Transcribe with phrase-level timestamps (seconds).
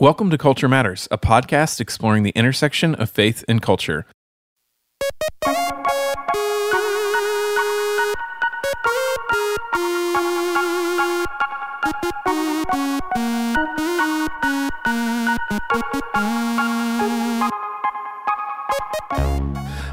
[0.00, 4.06] Welcome to Culture Matters, a podcast exploring the intersection of faith and culture.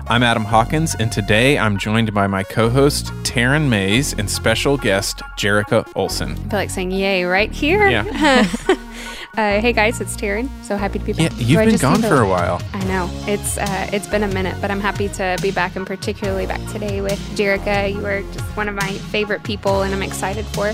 [0.09, 4.77] I'm Adam Hawkins, and today I'm joined by my co host, Taryn Mays, and special
[4.77, 6.31] guest, Jerica Olson.
[6.31, 7.89] I feel like saying yay right here.
[7.89, 8.47] Yeah.
[9.37, 10.49] Uh, hey guys, it's Taryn.
[10.63, 11.31] So happy to be back.
[11.37, 12.59] Yeah, you've been gone for a while.
[12.73, 15.85] I know it's uh, it's been a minute, but I'm happy to be back, and
[15.85, 17.93] particularly back today with Jerica.
[17.93, 20.73] You are just one of my favorite people, and I'm excited for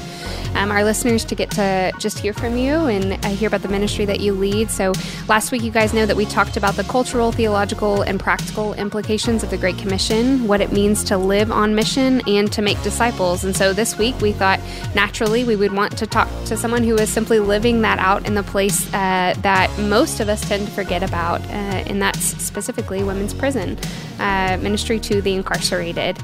[0.56, 3.68] um, our listeners to get to just hear from you and uh, hear about the
[3.68, 4.72] ministry that you lead.
[4.72, 4.94] So
[5.28, 9.44] last week, you guys know that we talked about the cultural, theological, and practical implications
[9.44, 13.44] of the Great Commission, what it means to live on mission and to make disciples.
[13.44, 14.62] And so this week, we thought
[14.96, 18.36] naturally we would want to talk to someone who is simply living that out in
[18.36, 23.04] the place uh, that most of us tend to forget about, uh, and that's specifically
[23.04, 23.76] women's prison
[24.20, 26.20] uh, ministry to the incarcerated.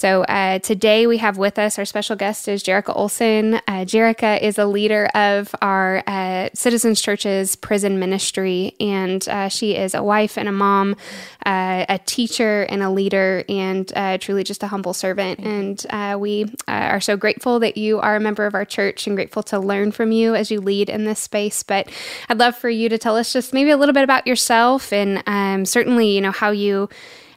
[0.00, 3.56] So uh, today we have with us our special guest is Jerica Olson.
[3.56, 9.76] Uh, Jerica is a leader of our uh, Citizens Church's prison ministry, and uh, she
[9.76, 10.96] is a wife and a mom,
[11.44, 15.38] uh, a teacher and a leader, and uh, truly just a humble servant.
[15.40, 19.42] And we are so grateful that you are a member of our church and grateful
[19.42, 21.62] to learn from you as you lead in this space.
[21.62, 21.90] But
[22.30, 25.22] I'd love for you to tell us just maybe a little bit about yourself and
[25.26, 26.88] um, certainly, you know, how you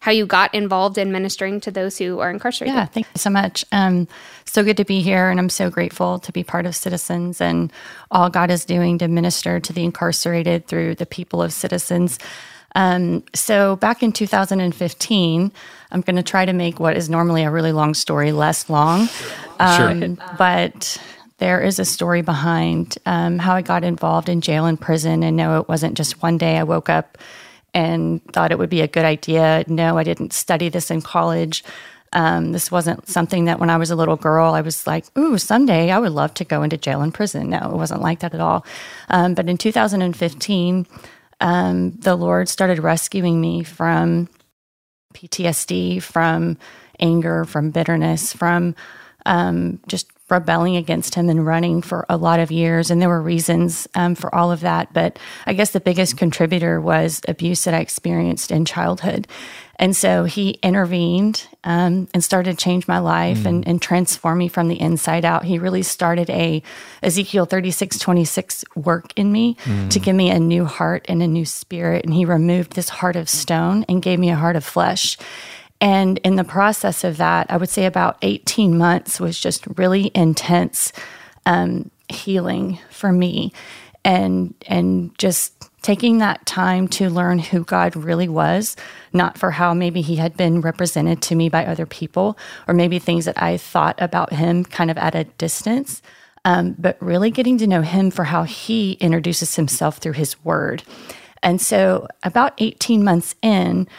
[0.04, 2.76] how you got involved in ministering to those who are incarcerated.
[2.76, 3.64] Yeah, thank you so much.
[3.72, 4.10] Um,
[4.44, 7.72] so good to be here, and I'm so grateful to be part of Citizens and
[8.12, 12.20] all God is doing to minister to the incarcerated through the people of Citizens.
[12.76, 15.52] Um, so back in 2015,
[15.92, 19.08] I'm going to try to make what is normally a really long story less long.
[19.58, 20.98] Um, But
[21.38, 25.24] there is a story behind um, how I got involved in jail and prison.
[25.24, 27.18] And no, it wasn't just one day I woke up
[27.74, 29.64] and thought it would be a good idea.
[29.68, 31.64] No, I didn't study this in college.
[32.14, 35.40] Um, this wasn't something that when I was a little girl, I was like, ooh,
[35.40, 37.50] someday I would love to go into jail and prison.
[37.50, 38.66] No, it wasn't like that at all.
[39.10, 40.86] Um, but in 2015,
[41.42, 44.30] um, the Lord started rescuing me from
[45.16, 46.58] PTSD, from
[47.00, 48.76] anger, from bitterness, from
[49.26, 52.92] um, just rebelling against him and running for a lot of years.
[52.92, 54.94] And there were reasons um, for all of that.
[54.94, 59.28] But I guess the biggest contributor was abuse that I experienced in childhood.
[59.78, 64.48] And so he intervened um, and started to change my life and, and transform me
[64.48, 65.46] from the inside out.
[65.46, 66.62] He really started a
[67.02, 69.58] Ezekiel 36, 26 work in me
[69.90, 72.06] to give me a new heart and a new spirit.
[72.06, 75.18] And he removed this heart of stone and gave me a heart of flesh.
[75.84, 80.12] And in the process of that, I would say about 18 months was just really
[80.16, 80.94] intense
[81.46, 83.52] um, healing for me
[84.06, 88.78] and and just taking that time to learn who God really was,
[89.12, 92.98] not for how maybe he had been represented to me by other people, or maybe
[92.98, 96.02] things that I thought about him kind of at a distance,
[96.46, 100.84] um, but really getting to know him for how he introduces himself through his word.
[101.42, 103.90] And so, about 18 months in,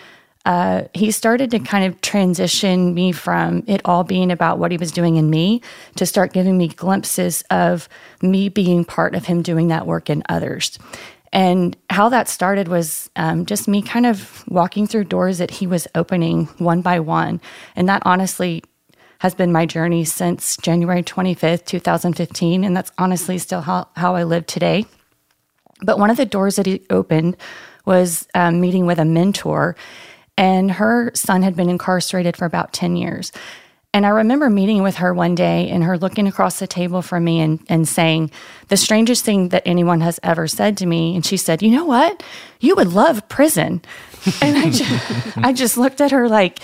[0.44, 4.76] uh, he started to kind of transition me from it all being about what he
[4.76, 5.62] was doing in me
[5.96, 7.88] to start giving me glimpses of
[8.20, 10.78] me being part of him doing that work in others.
[11.32, 15.66] And how that started was um, just me kind of walking through doors that he
[15.66, 17.40] was opening one by one.
[17.74, 18.62] And that honestly
[19.18, 22.62] has been my journey since January 25th, 2015.
[22.62, 24.86] And that's honestly still how, how I live today.
[25.82, 27.36] But one of the doors that he opened
[27.84, 29.74] was um, meeting with a mentor,
[30.36, 33.32] and her son had been incarcerated for about 10 years.
[33.94, 37.22] And I remember meeting with her one day and her looking across the table from
[37.22, 38.32] me and, and saying,
[38.66, 41.14] The strangest thing that anyone has ever said to me.
[41.14, 42.20] And she said, You know what?
[42.58, 43.82] You would love prison.
[44.40, 46.60] And I just, I just looked at her like,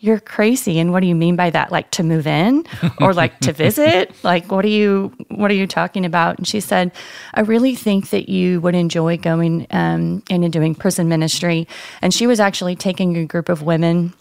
[0.00, 0.78] You're crazy.
[0.78, 1.72] And what do you mean by that?
[1.72, 2.64] Like to move in
[3.00, 4.14] or like to visit?
[4.22, 6.38] Like, what are you, what are you talking about?
[6.38, 6.92] And she said,
[7.34, 11.66] I really think that you would enjoy going um, in and doing prison ministry.
[12.00, 14.12] And she was actually taking a group of women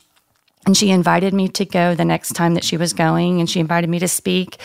[0.67, 3.61] and she invited me to go the next time that she was going, and she
[3.61, 4.57] invited me to speak.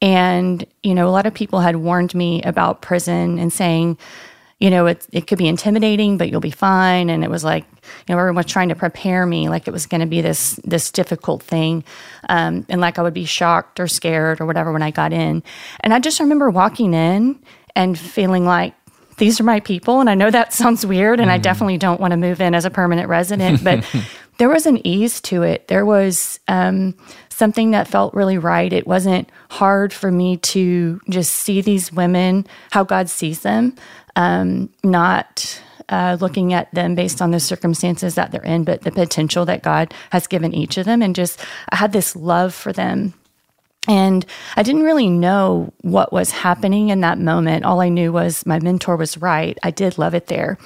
[0.00, 3.98] And, you know, a lot of people had warned me about prison and saying,
[4.62, 7.10] you know, it, it could be intimidating, but you'll be fine.
[7.10, 7.64] And it was like,
[8.06, 10.54] you know, everyone was trying to prepare me like it was going to be this
[10.62, 11.82] this difficult thing,
[12.28, 15.42] um, and like I would be shocked or scared or whatever when I got in.
[15.80, 17.40] And I just remember walking in
[17.74, 18.74] and feeling like
[19.16, 19.98] these are my people.
[19.98, 22.64] And I know that sounds weird, and I definitely don't want to move in as
[22.64, 23.84] a permanent resident, but
[24.38, 25.66] there was an ease to it.
[25.66, 26.94] There was um,
[27.28, 28.72] something that felt really right.
[28.72, 33.74] It wasn't hard for me to just see these women, how God sees them,
[34.16, 38.92] um, not uh, looking at them based on the circumstances that they're in, but the
[38.92, 41.02] potential that God has given each of them.
[41.02, 43.14] And just, I had this love for them.
[43.88, 44.24] And
[44.56, 47.64] I didn't really know what was happening in that moment.
[47.64, 49.58] All I knew was my mentor was right.
[49.62, 50.56] I did love it there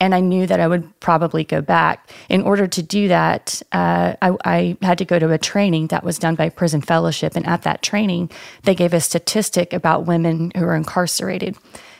[0.00, 2.10] and I knew that I would probably go back.
[2.28, 6.02] In order to do that, uh, I, I, had to go to a training that
[6.02, 8.30] was done by Prison Fellowship, and at that training,
[8.62, 11.56] they gave a statistic about women who are incarcerated.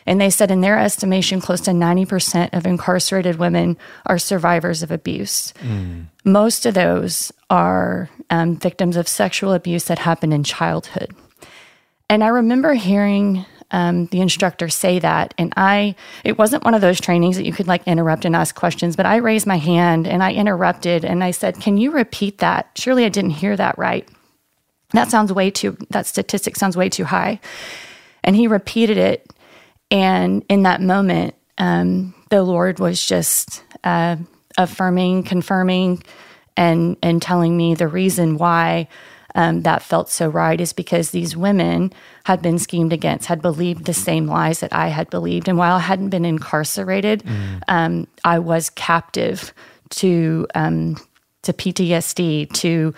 [0.06, 3.76] And they said, in their estimation, close to 90% of incarcerated women
[4.06, 5.52] are survivors of abuse.
[5.60, 6.06] Mm.
[6.24, 11.14] Most of those are um, victims of sexual abuse that happened in childhood.
[12.08, 15.34] And I remember hearing um, the instructor say that.
[15.38, 15.94] And I,
[16.24, 19.06] it wasn't one of those trainings that you could like interrupt and ask questions, but
[19.06, 22.70] I raised my hand and I interrupted and I said, Can you repeat that?
[22.74, 24.08] Surely I didn't hear that right.
[24.92, 27.40] That sounds way too, that statistic sounds way too high.
[28.24, 29.30] And he repeated it.
[29.90, 34.16] And in that moment, um, the Lord was just uh,
[34.56, 36.02] affirming, confirming,
[36.56, 38.88] and and telling me the reason why
[39.34, 41.92] um, that felt so right is because these women
[42.24, 45.48] had been schemed against, had believed the same lies that I had believed.
[45.48, 47.60] And while I hadn't been incarcerated, mm.
[47.68, 49.52] um, I was captive
[49.90, 50.96] to um,
[51.42, 52.94] to PTSD, to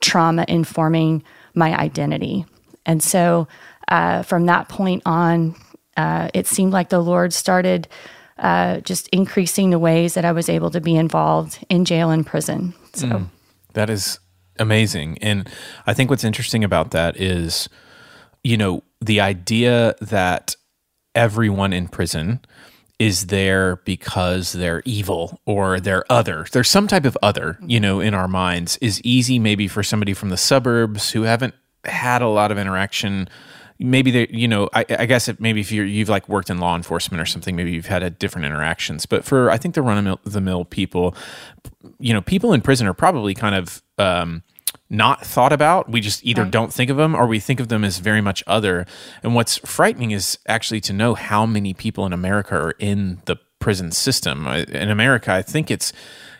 [0.00, 1.22] trauma informing
[1.54, 2.44] my identity.
[2.84, 3.48] And so
[3.88, 5.54] uh, from that point on,
[5.96, 7.88] uh, it seemed like the Lord started
[8.38, 12.26] uh, just increasing the ways that I was able to be involved in jail and
[12.26, 12.74] prison.
[12.92, 13.26] So mm.
[13.72, 14.18] that is
[14.58, 15.18] amazing.
[15.22, 15.48] And
[15.86, 17.68] I think what's interesting about that is,
[18.44, 20.56] you know, the idea that
[21.14, 22.40] everyone in prison
[22.98, 26.46] is there because they're evil or they're other.
[26.52, 30.14] There's some type of other, you know, in our minds is easy maybe for somebody
[30.14, 31.54] from the suburbs who haven't
[31.84, 33.28] had a lot of interaction
[33.78, 36.58] maybe they you know i, I guess if, maybe if you you've like worked in
[36.58, 39.06] law enforcement or something maybe you've had a different interactions.
[39.06, 41.14] But for i think the run of the mill people
[41.98, 44.42] you know people in prison are probably kind of um,
[44.88, 45.90] not thought about.
[45.90, 46.50] We just either right.
[46.50, 48.86] don't think of them or we think of them as very much other.
[49.22, 53.36] And what's frightening is actually to know how many people in america are in the
[53.58, 54.46] prison system.
[54.46, 55.92] In america i think it's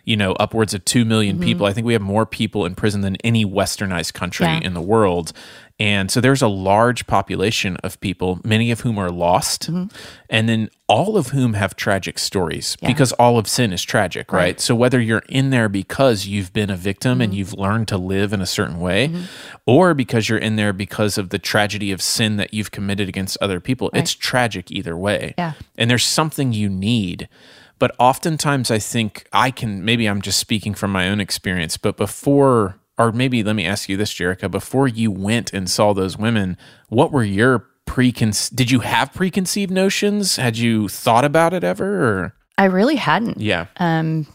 [0.06, 1.44] you know upwards of 2 million mm-hmm.
[1.44, 4.61] people i think we have more people in prison than any westernized country yeah.
[4.62, 5.35] in the world
[5.79, 9.94] and so there's a large population of people, many of whom are lost, mm-hmm.
[10.31, 12.88] and then all of whom have tragic stories yeah.
[12.88, 14.41] because all of sin is tragic, right?
[14.41, 14.61] right?
[14.61, 17.20] So whether you're in there because you've been a victim mm-hmm.
[17.23, 19.25] and you've learned to live in a certain way, mm-hmm.
[19.67, 23.37] or because you're in there because of the tragedy of sin that you've committed against
[23.43, 24.02] other people, right.
[24.02, 25.35] it's tragic either way.
[25.37, 25.52] Yeah.
[25.76, 27.29] And there's something you need.
[27.78, 31.96] But oftentimes I think I can, maybe I'm just speaking from my own experience, but
[31.96, 36.17] before or maybe let me ask you this, Jerica, before you went and saw those
[36.17, 36.56] women,
[36.88, 40.37] what were your preconceived, did you have preconceived notions?
[40.37, 42.08] Had you thought about it ever?
[42.08, 42.34] Or?
[42.58, 43.38] I really hadn't.
[43.40, 43.67] Yeah.
[43.76, 44.26] Um,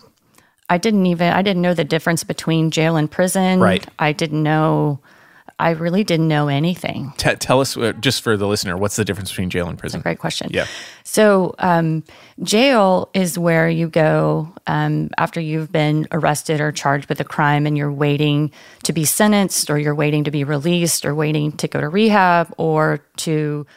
[0.69, 3.59] I didn't even, I didn't know the difference between jail and prison.
[3.59, 3.85] Right.
[3.97, 4.99] I didn't know
[5.62, 7.13] I really didn't know anything.
[7.18, 10.02] T- tell us, uh, just for the listener, what's the difference between jail and prison?
[10.02, 10.50] great question.
[10.52, 10.66] Yeah.
[11.04, 12.04] So, um,
[12.42, 17.68] jail is where you go um, after you've been arrested or charged with a crime
[17.68, 18.52] and you're waiting
[18.84, 22.52] to be sentenced or you're waiting to be released or waiting to go to rehab
[22.58, 23.68] or to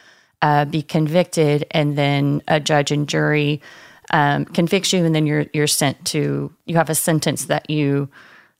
[0.41, 1.67] uh, be convicted.
[1.69, 3.61] And then a judge and jury
[4.09, 8.09] um, convicts you and then you're, you're sent to, you have a sentence that you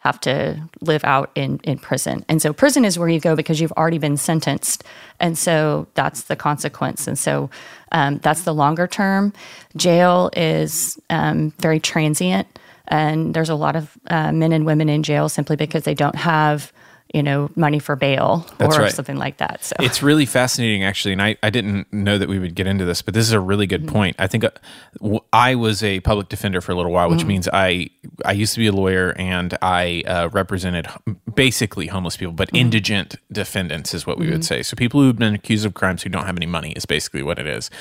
[0.06, 2.24] have to live out in, in prison.
[2.30, 4.84] And so prison is where you go because you've already been sentenced.
[5.20, 7.08] And so that's the consequence.
[7.08, 7.50] And so
[7.92, 9.34] um, that's the longer term.
[9.76, 12.48] Jail is um, very transient.
[12.88, 16.16] And there's a lot of uh, men and women in jail simply because they don't
[16.16, 16.72] have
[17.16, 18.92] you know, money for bail That's or right.
[18.92, 19.64] something like that.
[19.64, 21.14] So it's really fascinating, actually.
[21.14, 23.40] And I, I didn't know that we would get into this, but this is a
[23.40, 23.96] really good mm-hmm.
[23.96, 24.16] point.
[24.20, 27.30] I think uh, I was a public defender for a little while, which mm-hmm.
[27.30, 27.90] means I
[28.26, 30.90] I used to be a lawyer and I uh, represented
[31.34, 32.58] basically homeless people, but mm-hmm.
[32.58, 34.42] indigent defendants is what we would mm-hmm.
[34.42, 34.62] say.
[34.62, 37.40] So people who've been accused of crimes who don't have any money is basically what
[37.40, 37.72] it is.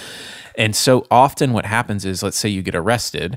[0.56, 3.36] And so often what happens is, let's say you get arrested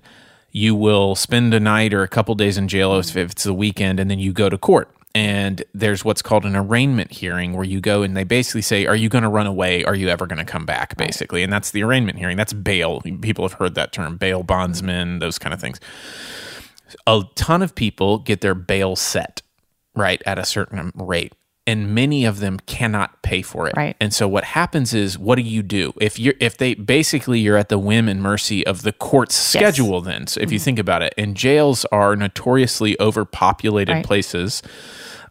[0.50, 4.00] you will spend a night or a couple days in jail if it's the weekend
[4.00, 7.82] and then you go to court and there's what's called an arraignment hearing where you
[7.82, 9.84] go and they basically say are you going to run away?
[9.84, 10.96] Are you ever going to come back?
[10.98, 11.44] Basically.
[11.44, 12.38] And that's the arraignment hearing.
[12.38, 13.02] That's bail.
[13.22, 15.80] People have heard that term bail bondsman those kind of things.
[17.06, 19.42] A ton of people get their bail set
[19.96, 21.34] right at a certain rate
[21.68, 23.76] and many of them cannot pay for it.
[23.78, 23.96] Right.
[24.00, 25.94] And so what happens is what do you do?
[26.02, 30.02] If you're if they basically you're at the whim and mercy of the court's schedule
[30.02, 30.26] then.
[30.28, 30.54] So if Mm-hmm.
[30.54, 34.06] you think about it, and jails are notoriously overpopulated Right.
[34.06, 34.64] places.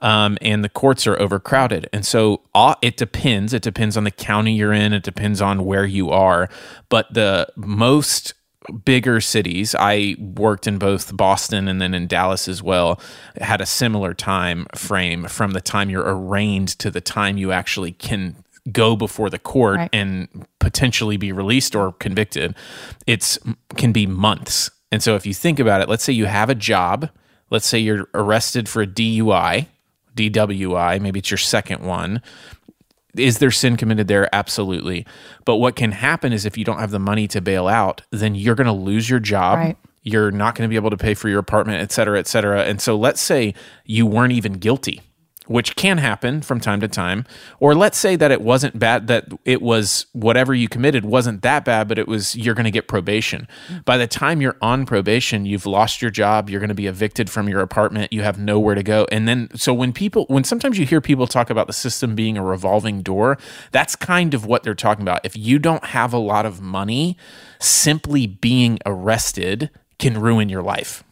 [0.03, 1.89] Um, and the courts are overcrowded.
[1.91, 3.55] And so uh, it depends.
[3.55, 4.93] It depends on the county you're in.
[4.93, 6.51] It depends on where you are.
[6.91, 8.35] But the most
[8.85, 13.01] bigger cities, I worked in both Boston and then in Dallas as well,
[13.41, 17.93] had a similar time frame from the time you're arraigned to the time you actually
[17.93, 18.37] can
[18.73, 19.91] go before the court Right.
[19.93, 22.55] and potentially be released or convicted.
[23.07, 23.39] It's
[23.77, 24.71] can be months.
[24.91, 27.11] And so if you think about it, let's say you have a job,
[27.51, 29.67] let's say you're arrested for a DUI,
[30.17, 32.23] DWI, maybe it's your second one.
[33.17, 34.29] Is there sin committed there?
[34.35, 35.07] Absolutely.
[35.45, 38.35] But what can happen is if you don't have the money to bail out, then
[38.35, 39.59] you're going to lose your job.
[39.59, 39.77] Right.
[40.03, 42.63] You're not going to be able to pay for your apartment, et cetera, et cetera.
[42.63, 43.55] And so let's say
[43.85, 45.01] you weren't even guilty,
[45.47, 47.25] which can happen from time to time.
[47.61, 51.65] Or let's say that it wasn't bad, that it was whatever you committed wasn't that
[51.65, 53.49] bad, but it was you're going to get probation.
[53.85, 57.31] By the time you're on probation, you've lost your job, you're going to be evicted
[57.31, 59.07] from your apartment, you have nowhere to go.
[59.11, 62.37] And then, so when people, when sometimes you hear people talk about the system being
[62.37, 63.39] a revolving door,
[63.73, 65.25] that's kind of what they're talking about.
[65.25, 67.17] If you don't have a lot of money,
[67.61, 71.03] simply being arrested can ruin your life.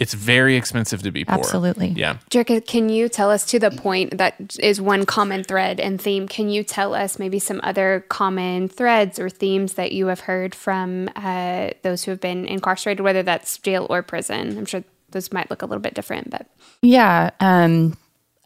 [0.00, 1.34] It's very expensive to be poor.
[1.34, 1.88] Absolutely.
[1.88, 2.16] Yeah.
[2.30, 6.26] Jerica, can you tell us to the point that is one common thread and theme?
[6.26, 10.54] Can you tell us maybe some other common threads or themes that you have heard
[10.54, 14.56] from uh, those who have been incarcerated, whether that's jail or prison?
[14.56, 16.46] I'm sure those might look a little bit different, but
[16.80, 17.28] Yeah.
[17.38, 17.98] Um,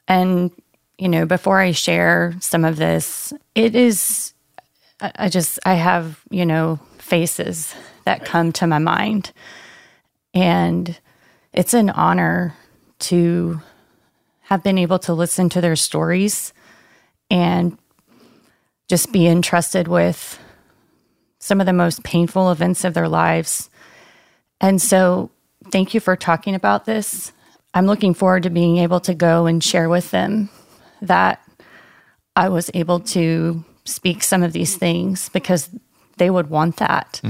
[0.08, 0.50] and,
[0.99, 4.34] you know, before I share some of this, it is,
[5.00, 7.73] I I just, I have, you know, faces
[8.06, 9.30] that come to my mind.
[10.34, 10.99] And
[11.54, 12.54] it's an honor
[12.99, 13.61] to
[14.42, 16.52] have been able to listen to their stories
[17.30, 17.78] and
[18.88, 20.38] just be entrusted with
[21.38, 23.70] some of the most painful events of their lives.
[24.61, 25.30] And so,
[25.70, 27.32] thank you for talking about this.
[27.73, 30.49] I'm looking forward to being able to go and share with them
[31.02, 31.42] that
[32.37, 35.70] I was able to speak some of these things because
[36.18, 37.20] they would want that.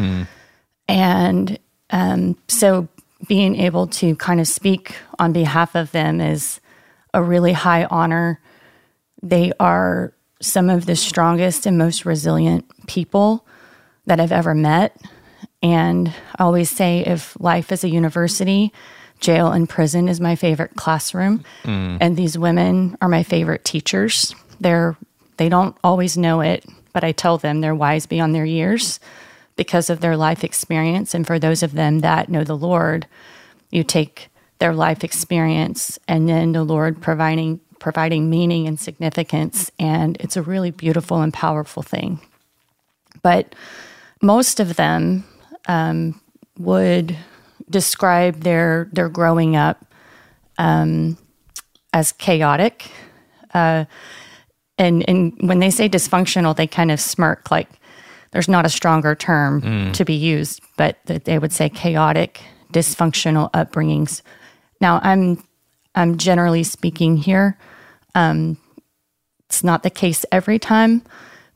[0.88, 1.59] And
[1.90, 2.88] um, so,
[3.28, 6.61] being able to kind of speak on behalf of them is
[7.12, 8.40] a really high honor.
[9.23, 13.47] They are some of the strongest and most resilient people
[14.07, 14.97] that I've ever met.
[15.62, 18.73] And I always say if life is a university,
[19.21, 21.45] jail and prison is my favorite classroom.
[21.62, 21.99] Mm.
[22.00, 24.35] And these women are my favorite teachers.
[24.61, 24.97] They're
[25.37, 29.00] they don't always know it, but I tell them they're wise beyond their years
[29.57, 31.15] because of their life experience.
[31.15, 33.07] And for those of them that know the Lord,
[33.71, 39.71] you take their life experience and then the Lord providing providing meaning and significance.
[39.79, 42.21] And it's a really beautiful and powerful thing.
[43.23, 43.55] But
[44.23, 45.25] most of them
[45.69, 46.21] um,
[46.59, 47.17] would
[47.69, 49.85] describe their their growing up
[50.59, 51.19] um,
[51.93, 52.91] as chaotic.
[53.53, 53.85] Uh,
[54.79, 57.69] and and when they say dysfunctional, they kind of smirk like
[58.35, 63.49] there's not a stronger term to be used, but that they would say chaotic, dysfunctional
[63.53, 64.23] upbringings.
[64.81, 65.43] Now, I'm
[65.95, 67.57] I'm generally speaking here.
[68.17, 68.59] Um,
[69.49, 71.03] it's not the case every time,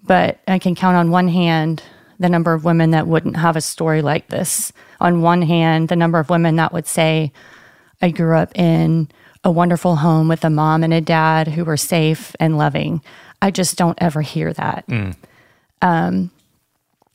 [0.05, 1.83] but I can count on one hand
[2.21, 4.73] the number of women that wouldn't have a story like this.
[5.01, 7.33] On one hand, the number of women that would say,
[8.01, 9.09] I grew up in
[9.43, 13.03] a wonderful home with a mom and a dad who were safe and loving.
[13.43, 14.85] I just don't ever hear that.
[15.83, 16.31] Um,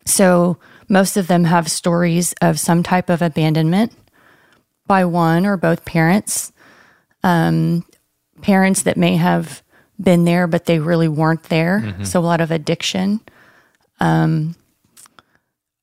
[0.05, 0.57] so
[0.89, 3.93] most of them have stories of some type of abandonment
[4.86, 6.51] by one or both parents.
[7.24, 7.86] Um,
[8.41, 9.63] parents that may have
[10.00, 11.95] been there, but they really weren't there.
[12.03, 13.22] So a lot of addiction,
[14.01, 14.55] um,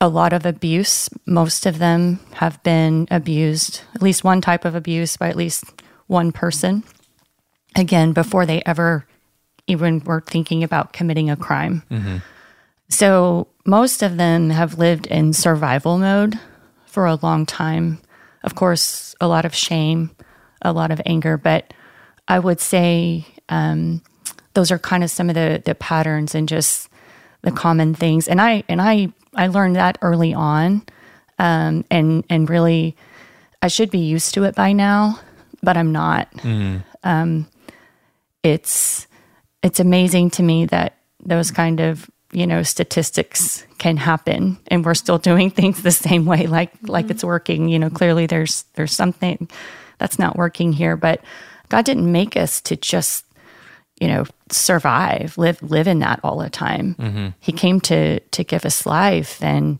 [0.00, 1.08] a lot of abuse.
[1.26, 5.64] Most of them have been abused, at least one type of abuse by at least
[6.06, 6.84] one person.
[7.76, 9.06] Again, before they ever
[9.66, 11.82] even were thinking about committing a crime.
[12.90, 16.38] So most of them have lived in survival mode
[16.86, 18.00] for a long time.
[18.42, 20.10] Of course, a lot of shame,
[20.60, 21.72] a lot of anger, but
[22.28, 24.02] I would say um,
[24.54, 26.88] those are kind of some of the the patterns and just
[27.42, 28.28] the common things.
[28.28, 30.82] And I and I I learned that early on,
[31.38, 32.96] um, and and really
[33.62, 35.20] I should be used to it by now,
[35.62, 36.28] but I'm not.
[37.04, 37.46] Um,
[38.42, 39.06] it's
[39.62, 44.94] it's amazing to me that those kind of you know statistics can happen and we're
[44.94, 48.92] still doing things the same way like like it's working you know clearly there's there's
[48.92, 49.48] something
[49.98, 51.20] that's not working here but
[51.68, 53.24] god didn't make us to just
[54.00, 56.96] you know, survive, live live in that all the time.
[57.38, 59.78] He came to to give us life and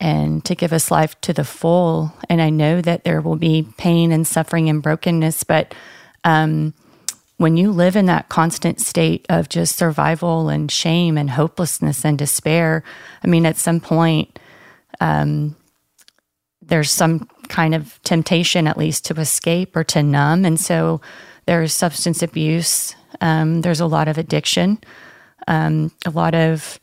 [0.00, 2.12] and to give us life to the full.
[2.30, 5.74] And I know that there will be pain and suffering and brokenness, but
[6.24, 6.72] um,
[7.38, 12.18] when you live in that constant state of just survival and shame and hopelessness and
[12.18, 12.82] despair,
[13.24, 14.38] I mean, at some point,
[15.00, 15.56] um,
[16.60, 20.44] there's some kind of temptation, at least, to escape or to numb.
[20.44, 21.00] And so
[21.46, 24.78] there's substance abuse, um, there's a lot of addiction,
[25.46, 26.80] um, a lot of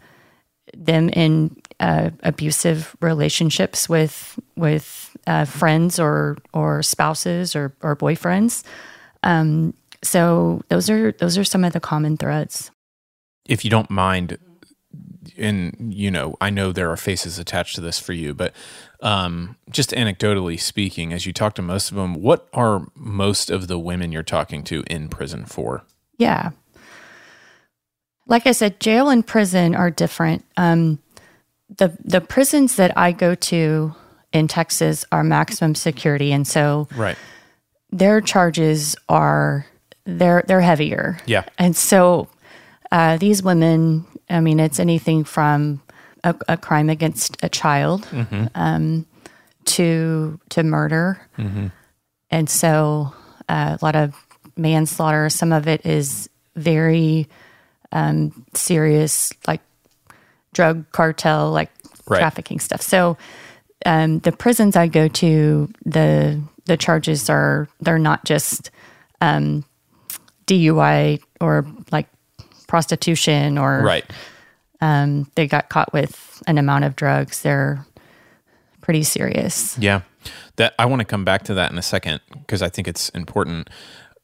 [0.74, 8.64] them in uh, abusive relationships with with uh, friends or or spouses or or boyfriends.
[9.24, 9.74] Um,
[10.06, 12.72] so those are those are some of the common threads.
[13.48, 14.38] If you don't mind,
[15.38, 18.54] and you know, I know there are faces attached to this for you, but
[19.02, 23.68] um, just anecdotally speaking, as you talk to most of them, what are most of
[23.68, 25.84] the women you're talking to in prison for?
[26.18, 26.52] Yeah.
[28.28, 30.44] Like I said, jail and prison are different.
[30.58, 31.00] Um,
[31.78, 33.94] the the prisons that I go to
[34.34, 37.18] in Texas are maximum security, and so Right.
[37.92, 39.66] their charges are
[40.06, 41.18] they're they're heavier.
[41.26, 41.44] Yeah.
[41.58, 42.28] And so
[42.92, 45.82] uh, these women, I mean, it's anything from
[46.24, 48.08] a, a crime against a child
[48.56, 49.06] um,
[49.66, 51.20] to to murder,
[52.32, 53.14] and so
[53.50, 54.16] uh, a lot of
[54.56, 55.30] manslaughter.
[55.30, 57.28] Some of it is very
[57.92, 59.62] um, serious, like
[60.54, 61.70] drug cartel, like
[62.08, 62.20] Right.
[62.20, 62.84] trafficking stuff.
[62.84, 63.18] So
[63.84, 68.70] um, the prisons I go to, the the charges are they're not just
[69.22, 69.66] um,
[70.48, 72.08] DUI or like
[72.68, 74.06] prostitution or Right.
[74.82, 77.42] um, they got caught with an amount of drugs.
[77.42, 77.86] They're
[78.82, 79.78] pretty serious.
[79.78, 80.02] Yeah.
[80.58, 83.10] That I want to come back to that in a second because I think it's
[83.10, 83.70] important.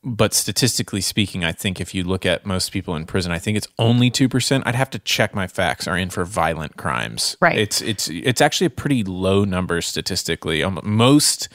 [0.03, 3.55] But statistically speaking, I think if you look at most people in prison, I think
[3.55, 4.63] it's only two percent.
[4.65, 5.87] I'd have to check my facts.
[5.87, 7.37] Are in for violent crimes.
[7.39, 7.55] Right.
[7.57, 10.63] It's it's it's actually a pretty low number statistically.
[10.63, 11.49] Um, most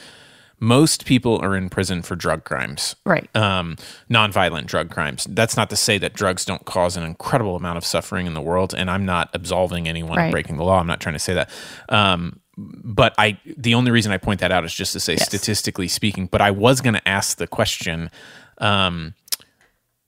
[0.59, 2.95] most people are in prison for drug crimes.
[3.05, 3.29] Right.
[3.35, 3.75] Um,
[4.09, 5.27] nonviolent drug crimes.
[5.29, 8.41] That's not to say that drugs don't cause an incredible amount of suffering in the
[8.41, 10.79] world, and I'm not absolving anyone of breaking the law.
[10.79, 11.49] I'm not trying to say that.
[11.89, 15.25] Um, but I, the only reason I point that out is just to say, Yes.
[15.25, 16.25] statistically speaking.
[16.25, 18.09] But I was going to ask the question.
[18.57, 19.13] Um,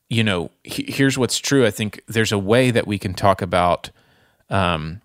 [0.10, 1.68] you know, he, here's what's true.
[1.68, 3.92] I think there's a way that we can talk about.
[4.50, 5.02] Um,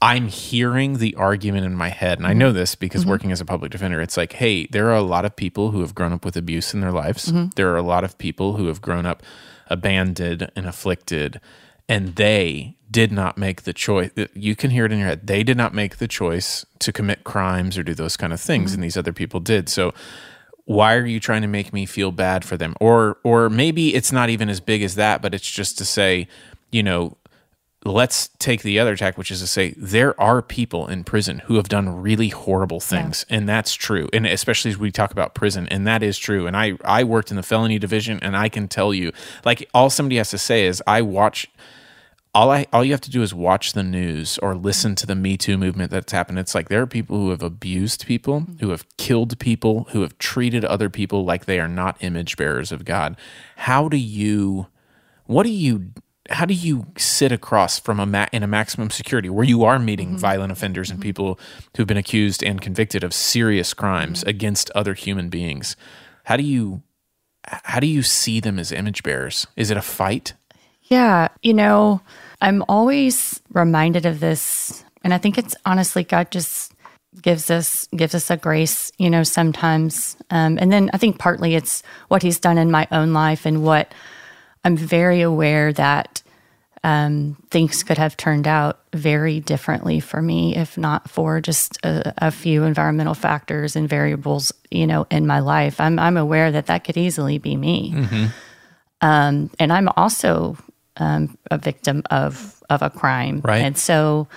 [0.00, 2.58] I'm hearing the argument in my head, and I know mm-hmm.
[2.58, 3.10] this because mm-hmm.
[3.10, 5.80] working as a public defender, it's like, hey, there are a lot of people who
[5.80, 7.26] have grown up with abuse in their lives.
[7.26, 7.50] Mm-hmm.
[7.56, 9.22] There are a lot of people who have grown up
[9.66, 11.40] abandoned and afflicted,
[11.88, 14.10] and they did not make the choice.
[14.16, 15.26] Uh, you can hear it in your head.
[15.26, 18.74] They did not make the choice to commit crimes or do those kind of things,
[18.74, 19.68] and these other people did.
[19.68, 19.92] So,
[20.64, 24.12] why are you trying to make me feel bad for them or or maybe it's
[24.12, 26.28] not even as big as that but it's just to say
[26.70, 27.16] you know
[27.88, 31.56] let's take the other tack which is to say there are people in prison who
[31.56, 35.66] have done really horrible things and that's true and especially as we talk about prison
[35.68, 38.68] and that is true and i i worked in the felony division and i can
[38.68, 39.12] tell you
[39.44, 41.48] like all somebody has to say is i watch
[42.34, 45.14] all I all you have to do is watch the news or listen to the
[45.14, 46.38] Me Too movement that's happened.
[46.38, 48.58] It's like there are people who have abused people, mm-hmm.
[48.58, 52.70] who have killed people, who have treated other people like they are not image bearers
[52.70, 53.16] of God.
[53.56, 54.66] How do you
[55.24, 55.90] what do you
[56.30, 59.78] how do you sit across from a ma- in a maximum security where you are
[59.78, 60.18] meeting mm-hmm.
[60.18, 61.08] violent offenders and mm-hmm.
[61.08, 61.40] people
[61.76, 64.28] who've been accused and convicted of serious crimes mm-hmm.
[64.28, 65.76] against other human beings?
[66.24, 66.82] How do you
[67.44, 69.46] how do you see them as image bearers?
[69.56, 70.34] Is it a fight?
[70.84, 72.00] Yeah, you know,
[72.40, 76.72] I'm always reminded of this, and I think it's honestly God just
[77.22, 81.54] gives us gives us a grace, you know, sometimes, um, and then I think partly
[81.54, 83.92] it's what He's done in my own life and what
[84.68, 86.22] I'm very aware that
[86.84, 92.12] um, things could have turned out very differently for me if not for just a,
[92.18, 95.80] a few environmental factors and variables, you know, in my life.
[95.80, 97.94] I'm I'm aware that that could easily be me,
[99.00, 100.58] um, and I'm also
[100.98, 103.64] um, a victim of of a crime, Right.
[103.64, 104.28] And so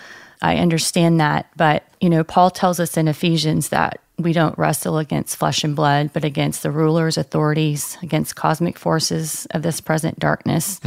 [0.41, 4.97] I understand that, but you know, Paul tells us in Ephesians that we don't wrestle
[4.97, 10.19] against flesh and blood, but against the rulers, authorities, against cosmic forces of this present
[10.19, 10.79] darkness,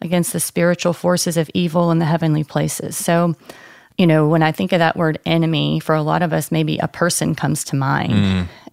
[0.00, 2.96] against the spiritual forces of evil in the heavenly places.
[2.96, 3.34] So,
[3.96, 6.78] you know, when I think of that word enemy, for a lot of us, maybe
[6.78, 8.12] a person comes to mind.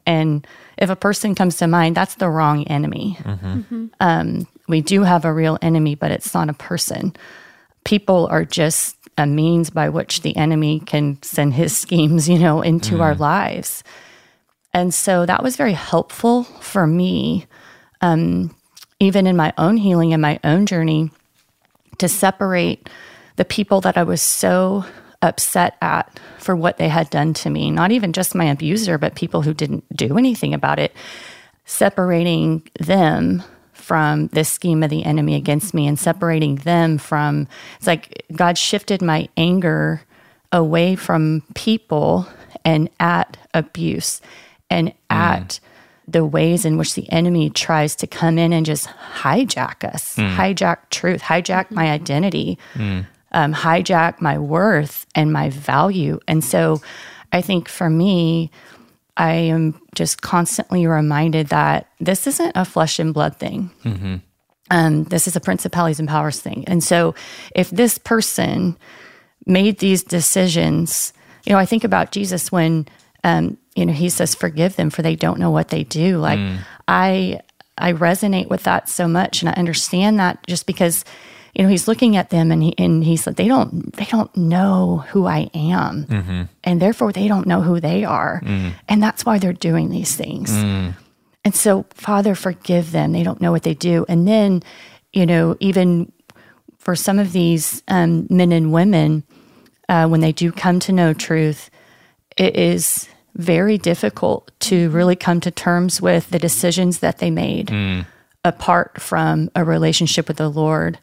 [0.06, 3.18] And if a person comes to mind, that's the wrong enemy.
[4.00, 7.14] Um, we do have a real enemy, but it's not a person.
[7.84, 12.62] People are just a means by which the enemy can send his schemes, you know,
[12.62, 13.84] into our lives.
[14.74, 17.46] And so that was very helpful for me.
[18.02, 18.56] Um,
[19.00, 21.12] even in my own healing and my own journey,
[21.98, 22.90] to separate
[23.36, 24.86] the people that I was so
[25.22, 29.16] upset at for what they had done to me, not even just my abuser, but
[29.16, 30.94] people who didn't do anything about it,
[31.66, 33.44] separating them
[33.82, 38.58] from this scheme of the enemy against me and separating them from it's like God
[38.58, 40.02] shifted my anger
[40.52, 42.28] away from people
[42.64, 44.22] and at abuse
[44.70, 44.96] and mm.
[45.10, 45.60] at
[46.08, 50.36] the ways in which the enemy tries to come in and just hijack us, mm.
[50.36, 53.06] hijack truth, hijack my identity, mm.
[53.32, 56.20] um, hijack my worth and my value.
[56.28, 56.82] And so
[57.32, 58.52] I think for me,
[59.22, 63.70] I am just constantly reminded that this isn't a flesh and blood thing.
[64.72, 66.64] Um, this is a principalities and powers thing.
[66.66, 67.14] And so
[67.56, 68.78] if this person
[69.46, 71.14] made these decisions,
[71.46, 72.88] you know, I think about Jesus when,
[73.24, 76.18] um, you know, he says, forgive them for they don't know what they do.
[76.18, 76.40] Like
[76.88, 77.42] I,
[77.78, 79.42] I resonate with that so much.
[79.42, 81.06] And I understand that just because,
[81.54, 84.36] you know, he's looking at them and he, and he's like, they don't, they don't
[84.38, 86.06] know who I am.
[86.64, 88.42] And therefore they don't know who they are.
[88.88, 90.52] And that's why they're doing these things.
[91.44, 93.12] And so, Father, forgive them.
[93.12, 94.06] They don't know what they do.
[94.08, 94.62] And then,
[95.12, 96.12] you know, even
[96.78, 99.24] for some of these um, men and women,
[99.90, 101.70] uh, when they do come to know truth,
[102.38, 107.70] it is very difficult to really come to terms with the decisions that they made
[108.44, 111.00] apart from a relationship with the Lord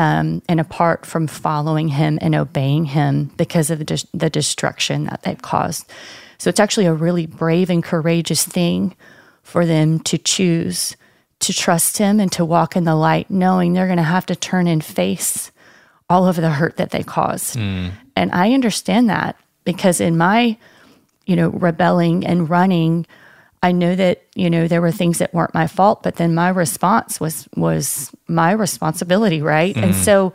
[0.00, 5.04] um, and apart from following Him and obeying Him because of the, dis- the destruction
[5.04, 5.92] that they've caused.
[6.38, 8.96] So it's actually a really brave and courageous thing
[9.42, 10.96] for them to choose
[11.40, 14.36] to trust Him and to walk in the light, knowing they're going to have to
[14.36, 15.52] turn and face
[16.08, 17.56] all of the hurt that they caused.
[18.16, 20.56] And I understand that because in my,
[21.26, 23.06] you know, rebelling and running,
[23.62, 26.48] I know that, you know, there were things that weren't my fault, but then my
[26.48, 29.76] response was was my responsibility, right?
[29.76, 30.02] And mm-hmm.
[30.02, 30.32] so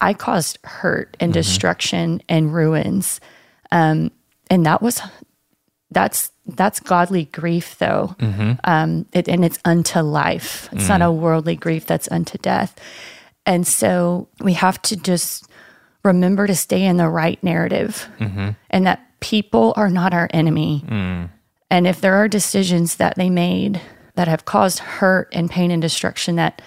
[0.00, 1.40] I caused hurt and mm-hmm.
[1.40, 3.20] destruction and ruins.
[3.70, 4.10] Um,
[4.50, 5.00] and that was
[5.90, 8.16] that's that's godly grief though.
[8.18, 8.52] Mm-hmm.
[8.64, 10.68] Um, it, and it's unto life.
[10.72, 11.06] It's not mm.
[11.06, 12.78] a worldly grief that's unto death.
[13.46, 15.48] And so we have to just
[16.02, 18.08] remember to stay in the right narrative.
[18.70, 21.30] And that people are not our enemy mm.
[21.70, 23.80] And if there are decisions that they made
[24.14, 26.62] that have caused hurt and pain and destruction that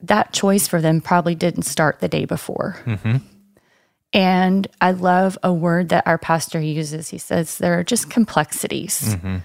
[0.00, 3.16] that choice for them probably didn't start the day before mm-hmm.
[4.12, 7.08] and I love a word that our pastor uses.
[7.08, 9.14] He says there are just complexities.
[9.14, 9.36] Mm-hmm.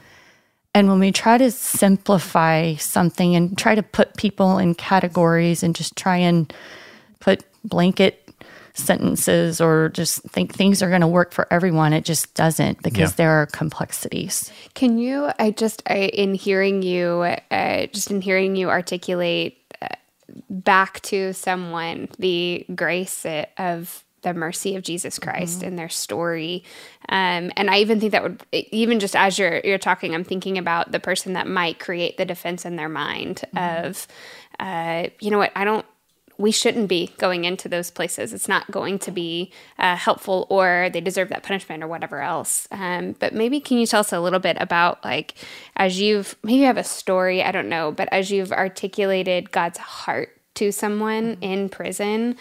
[0.76, 5.76] And when we try to simplify something and try to put people in categories and
[5.76, 6.52] just try and
[7.20, 8.23] put blanket
[8.74, 13.12] sentences or just think things are going to work for everyone, it just doesn't because
[13.12, 13.16] Yeah.
[13.18, 14.52] there are complexities.
[14.74, 15.30] Can you?
[15.40, 19.88] I just I, in hearing you, uh, just in hearing you articulate uh,
[20.50, 26.64] back to someone the grace uh, of the mercy of Jesus Christ in their story,
[27.10, 30.58] um, and I even think that would even just as you're you're talking, I'm thinking
[30.58, 34.08] about the person that might create the defense in their mind of,
[34.62, 35.86] uh, you know what, I don't
[36.38, 38.34] we shouldn't be going into those places.
[38.34, 42.68] It's not going to be uh, helpful, or they deserve that punishment, or whatever else.
[42.72, 45.36] Um, but maybe can you tell us a little bit about like
[45.76, 49.78] as you've maybe you have a story, I don't know, but as you've articulated God's
[49.78, 52.36] heart to someone in prison,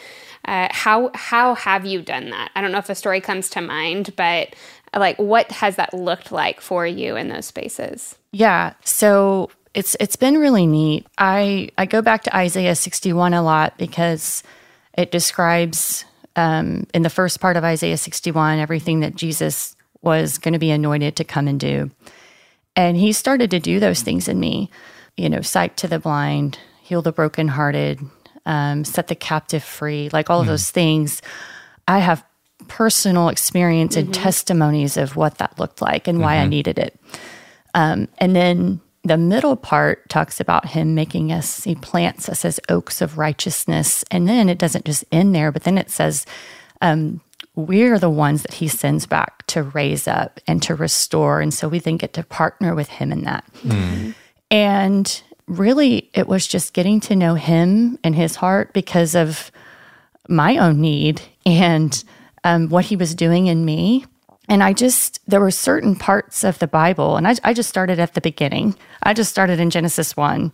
[0.45, 2.51] uh, how how have you done that?
[2.55, 4.55] I don't know if a story comes to mind, but
[4.95, 8.17] like what has that looked like for you in those spaces?
[8.33, 8.75] Yeah.
[8.85, 11.07] So it's it's been really neat.
[11.19, 14.43] I I go back to Isaiah 61 a lot because
[14.95, 16.05] it describes
[16.37, 20.71] um, in the first part of Isaiah 61 everything that Jesus was going to be
[20.71, 21.91] anointed to come and do.
[22.75, 24.71] And he started to do those things in me,
[25.17, 28.01] you know, sight to the blind, heal the brokenhearted,
[28.47, 31.23] um, set the captive free, like all of those things.
[31.87, 32.25] I have
[32.69, 36.99] personal experience and testimonies of what that looked like and why I needed it.
[37.75, 42.61] Um, and then the middle part talks about him making us, he plants us as
[42.69, 44.05] oaks of righteousness.
[44.11, 46.25] And then it doesn't just end there, but then it says,
[46.81, 47.21] um,
[47.55, 51.41] we're the ones that he sends back to raise up and to restore.
[51.41, 53.45] And so we then get to partner with him in that.
[54.51, 59.51] And really, it was just getting to know him and his heart because of
[60.29, 62.03] my own need and
[62.45, 64.07] um, what he was doing in me.
[64.53, 67.99] And I just, there were certain parts of the Bible, and I, I just started
[67.99, 68.77] at the beginning.
[69.03, 70.53] I just started in Genesis 1.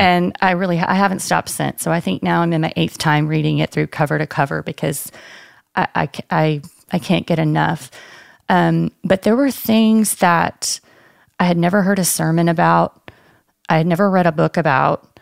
[0.00, 1.80] And I really, I haven't stopped since.
[1.80, 4.64] So I think now I'm in my eighth time reading it through cover to cover
[4.64, 5.12] because
[5.76, 7.92] I, I, I, I can't get enough.
[8.48, 10.80] Um, but there were things that
[11.38, 13.12] I had never heard a sermon about,
[13.68, 15.16] I had never read a book about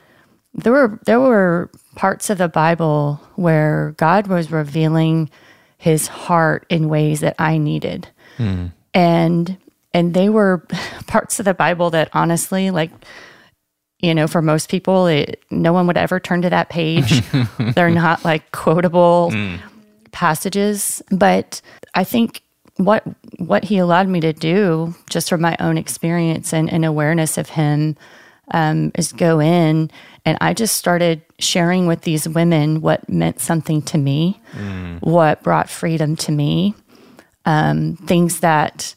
[0.54, 5.28] there were there were parts of the Bible where God was revealing
[5.76, 8.08] his heart in ways that I needed.
[8.92, 9.56] And
[9.92, 10.58] and they were
[11.06, 12.90] parts of the Bible that honestly like
[14.00, 17.22] you know for most people it, no one would ever turn to that page.
[17.74, 19.32] They're not like quotable
[20.12, 21.60] passages, but
[21.94, 22.42] I think
[22.76, 23.04] what
[23.38, 27.50] what he allowed me to do just from my own experience and, and awareness of
[27.50, 27.96] him
[28.50, 29.90] um, is go in
[30.24, 34.40] and I just started sharing with these women what meant something to me,
[35.00, 36.74] what brought freedom to me,
[37.44, 38.94] um, things that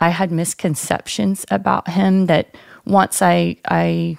[0.00, 2.26] I had misconceptions about him.
[2.26, 4.18] That once I I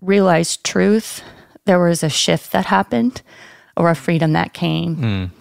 [0.00, 1.22] realized truth,
[1.64, 3.22] there was a shift that happened,
[3.76, 5.32] or a freedom that came.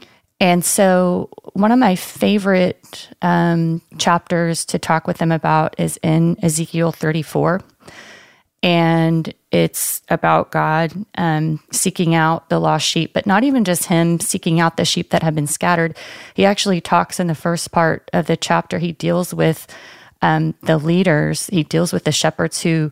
[0.41, 6.37] And so, one of my favorite um, chapters to talk with them about is in
[6.41, 7.61] Ezekiel 34
[8.61, 14.19] and it's about God um, seeking out the lost sheep, but not even just Him
[14.19, 15.97] seeking out the sheep that have been scattered.
[16.33, 18.77] He actually talks in the first part of the chapter.
[18.79, 19.65] He deals with
[20.21, 21.47] um, the leaders.
[21.47, 22.91] He deals with the shepherds who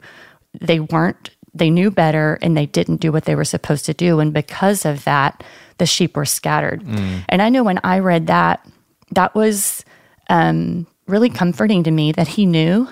[0.59, 1.29] they weren't.
[1.53, 4.85] They knew better and they didn't do what they were supposed to do, and because
[4.85, 5.43] of that,
[5.79, 6.83] the sheep were scattered.
[7.29, 8.65] And I know when I read that,
[9.11, 9.83] that was
[10.29, 12.87] um, really comforting to me that He knew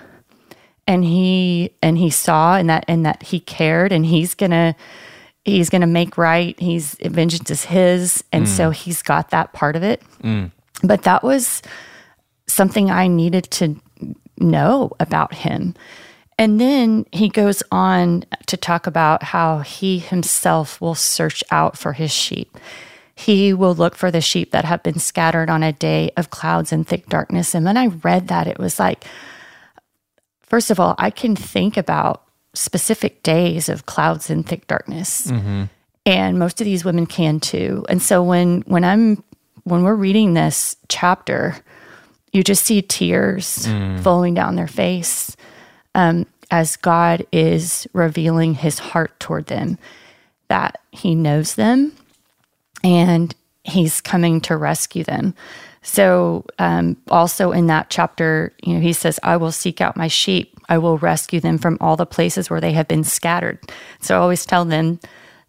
[0.88, 4.76] and he and he saw and that and that he cared and he's gonna
[5.44, 6.60] he's gonna make right.
[6.60, 8.24] He's vengeance is his.
[8.32, 8.74] And so mm.
[8.74, 10.04] he's got that part of it.
[10.24, 10.52] Mm.
[10.84, 11.62] But that was
[12.48, 13.76] something i needed to
[14.38, 15.74] know about him.
[16.38, 21.94] And then he goes on to talk about how he himself will search out for
[21.94, 22.58] his sheep.
[23.16, 26.74] He will look for the sheep that have been scattered on a day of clouds
[26.74, 27.56] and thick darkness.
[27.56, 29.06] And when i read that it was like
[30.48, 35.30] first of all, I can think about specific days of clouds and thick darkness.
[36.06, 37.86] And most of these women can too.
[37.90, 39.24] And so when when I'm
[39.64, 41.56] when we're reading this chapter,
[42.32, 43.66] you just see tears
[44.04, 45.36] flowing down their face
[45.96, 49.80] um, as God is revealing his heart toward them,
[50.50, 51.92] that he knows them
[52.84, 55.34] and he's coming to rescue them.
[55.88, 60.08] So, um, also in that chapter, you know, he says, I will seek out my
[60.08, 60.60] sheep.
[60.68, 63.60] I will rescue them from all the places where they have been scattered.
[64.02, 65.00] So I always tell them,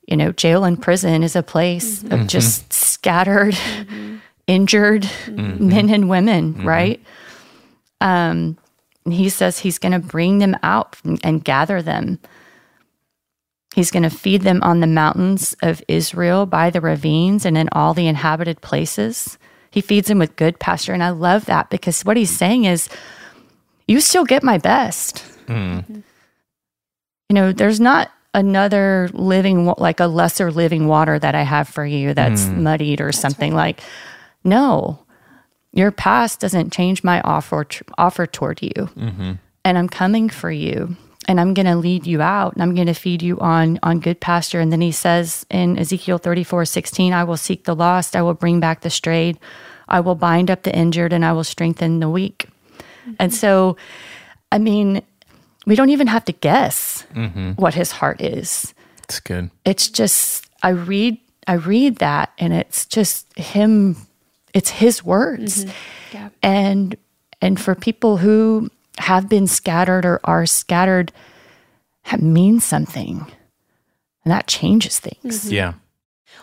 [0.07, 2.27] you know, jail and prison is a place of mm-hmm.
[2.27, 2.70] just mm-hmm.
[2.70, 4.16] scattered, mm-hmm.
[4.46, 7.03] injured men and women, right?
[8.03, 8.59] Um,
[9.07, 12.18] and he says he's going to bring them out and gather them.
[13.75, 17.70] He's going to feed them on the mountains of Israel, by the ravines, and in
[17.72, 19.38] all the inhabited places.
[19.76, 20.94] He feeds him with good pasture.
[20.94, 22.88] And I love that because what he's saying is,
[23.86, 25.18] you still get my best.
[25.46, 25.80] Hmm.
[25.90, 31.84] You know, there's not another living, like a lesser living water that I have for
[31.84, 32.62] you that's hmm.
[32.62, 33.82] muddied or something like,
[34.44, 34.98] no,
[35.72, 37.66] your past doesn't change my offer,
[37.98, 38.70] offer toward you.
[38.72, 39.32] Mm-hmm.
[39.62, 42.86] And I'm coming for you and I'm going to lead you out and I'm going
[42.86, 44.60] to feed you on on good pasture.
[44.60, 48.34] And then he says in Ezekiel 34, 16, I will seek the lost, I will
[48.34, 49.38] bring back the strayed,
[49.88, 52.48] I will bind up the injured, and I will strengthen the weak.
[52.78, 53.12] Mm-hmm.
[53.18, 53.76] And so,
[54.50, 55.02] I mean,
[55.66, 57.52] we don't even have to guess mm-hmm.
[57.52, 58.72] what his heart is.
[59.04, 59.50] It's good.
[59.64, 63.96] It's just I read I read that and it's just him
[64.54, 65.64] it's his words.
[65.64, 66.16] Mm-hmm.
[66.16, 66.28] Yeah.
[66.42, 66.96] And
[67.40, 71.12] and for people who have been scattered or are scattered
[72.11, 73.26] that means something.
[74.24, 75.44] And that changes things.
[75.44, 75.54] Mm-hmm.
[75.54, 75.74] Yeah.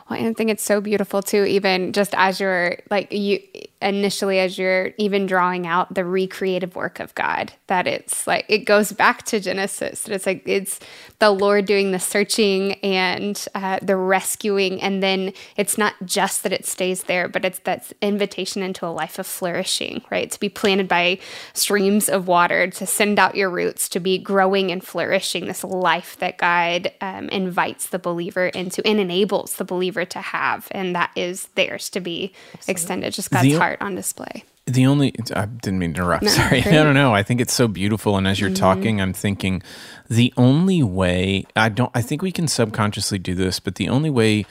[0.10, 3.40] Well, I think it's so beautiful too, even just as you're like you
[3.84, 8.60] initially as you're even drawing out the recreative work of God, that it's like it
[8.60, 10.04] goes back to Genesis.
[10.04, 10.80] That it's like it's
[11.20, 16.54] the Lord doing the searching and uh, the rescuing, and then it's not just that
[16.54, 20.32] it stays there, but it's that invitation into a life of flourishing, right?
[20.32, 21.20] To be planted by
[21.54, 25.46] streams of water, to send out your roots, to be growing and flourishing.
[25.46, 30.68] This life that God um, invites the believer into and enables the believer to have,
[30.72, 32.34] and that is theirs to be
[32.68, 33.14] extended.
[33.14, 34.44] Just God's The- heart on display.
[34.66, 36.30] The only I didn't mean to interrupt.
[36.30, 36.74] Sorry, great.
[36.74, 37.14] no, no, no.
[37.14, 38.56] I think it's so beautiful, and as you're mm-hmm.
[38.56, 39.62] talking, I'm thinking
[40.10, 41.92] the only way I don't.
[41.94, 44.46] I think we can subconsciously do this, but the only way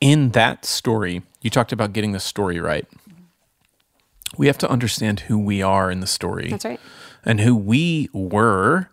[0.00, 2.86] in that story, you talked about getting the story right.
[4.36, 6.50] We have to understand who we are in the story.
[6.50, 6.80] That's right.
[7.24, 8.90] and who we were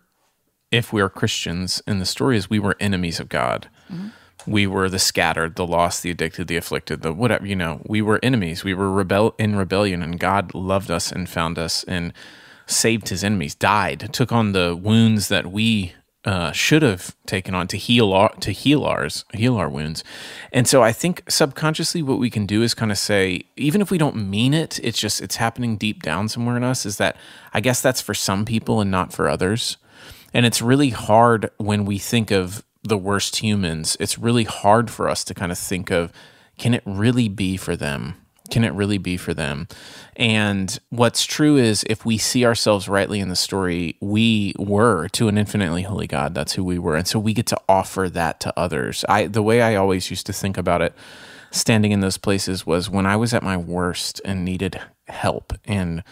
[0.70, 3.68] if we are Christians in the story is we were enemies of God.
[3.92, 4.08] Mm-hmm.
[4.46, 8.02] We were the scattered, the lost, the addicted, the afflicted, the whatever, you know, we
[8.02, 8.64] were enemies.
[8.64, 12.12] We were rebel in rebellion and God loved us and found us and
[12.66, 17.66] saved his enemies, died, took on the wounds that we uh, should have taken on
[17.66, 20.04] to heal our to heal ours heal our wounds
[20.52, 23.90] and so i think subconsciously what we can do is kind of say even if
[23.90, 27.16] we don't mean it it's just it's happening deep down somewhere in us is that
[27.52, 29.78] i guess that's for some people and not for others
[30.32, 35.08] and it's really hard when we think of the worst humans it's really hard for
[35.08, 36.12] us to kind of think of
[36.58, 38.14] can it really be for them
[38.52, 39.66] can it really be for them?
[40.14, 45.28] And what's true is if we see ourselves rightly in the story, we were to
[45.28, 46.34] an infinitely holy God.
[46.34, 46.94] That's who we were.
[46.94, 49.06] And so we get to offer that to others.
[49.08, 50.92] I the way I always used to think about it
[51.50, 56.04] standing in those places was when I was at my worst and needed help and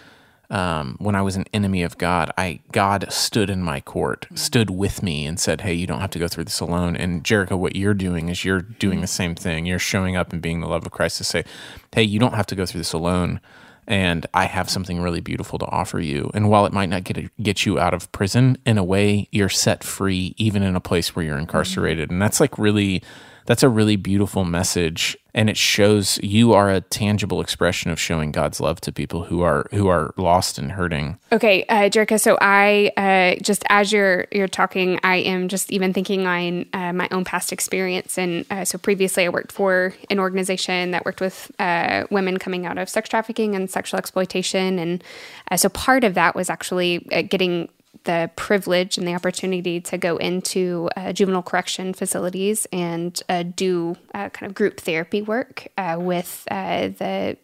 [0.50, 4.36] um, when I was an enemy of God, I God stood in my court, mm-hmm.
[4.36, 7.24] stood with me, and said, "Hey, you don't have to go through this alone." And
[7.24, 8.72] Jericho, what you're doing is you're mm-hmm.
[8.74, 9.66] doing the same thing.
[9.66, 11.44] You're showing up and being the love of Christ to say,
[11.92, 13.40] "Hey, you don't have to go through this alone."
[13.86, 16.30] And I have something really beautiful to offer you.
[16.32, 19.48] And while it might not get get you out of prison, in a way, you're
[19.48, 21.42] set free, even in a place where you're mm-hmm.
[21.42, 22.10] incarcerated.
[22.10, 23.02] And that's like really
[23.50, 28.30] that's a really beautiful message and it shows you are a tangible expression of showing
[28.30, 31.18] God's love to people who are who are lost and hurting.
[31.32, 32.20] Okay, uh, Jerica.
[32.20, 36.92] So I uh, just as you're you're talking, I am just even thinking on uh,
[36.92, 38.18] my own past experience.
[38.18, 42.66] And uh, so previously, I worked for an organization that worked with uh, women coming
[42.66, 45.02] out of sex trafficking and sexual exploitation, and
[45.50, 47.68] uh, so part of that was actually getting
[48.04, 53.96] the privilege and the opportunity to go into uh, juvenile correction facilities and uh, do
[54.14, 57.36] uh, kind of group therapy work uh, with uh, the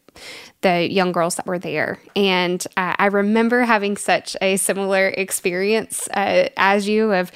[0.63, 2.01] the young girls that were there.
[2.17, 7.31] And uh, I remember having such a similar experience as you of,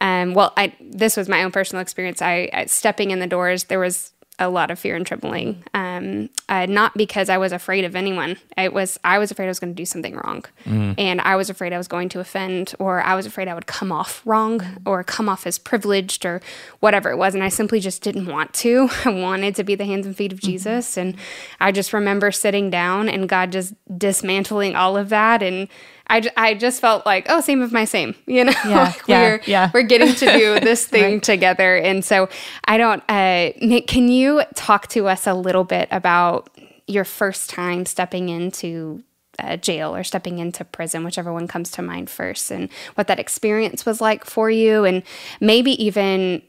[0.00, 2.22] um, well, I this was my own personal experience.
[2.22, 5.62] I, I stepping in the doors, there was a lot of fear and trembling.
[5.74, 8.36] Um, uh, not because I was afraid of anyone.
[8.56, 10.94] It was I was afraid I was going to do something wrong, mm.
[10.98, 13.66] and I was afraid I was going to offend, or I was afraid I would
[13.66, 16.40] come off wrong, or come off as privileged, or
[16.80, 17.34] whatever it was.
[17.34, 18.88] And I simply just didn't want to.
[19.04, 20.50] I wanted to be the hands and feet of mm-hmm.
[20.50, 21.16] Jesus, and
[21.60, 25.68] I just remember sitting down and God just dismantling all of that and
[26.12, 29.22] I, I just felt like, oh, same of my same, you know, yeah, like yeah,
[29.22, 29.70] we're, yeah.
[29.72, 31.22] we're getting to do this thing right.
[31.22, 31.76] together.
[31.76, 32.28] And so
[32.66, 36.50] I don't, uh, Nick, can you talk to us a little bit about
[36.86, 39.02] your first time stepping into
[39.38, 43.18] uh, jail or stepping into prison, whichever one comes to mind first, and what that
[43.18, 45.02] experience was like for you, and
[45.40, 46.42] maybe even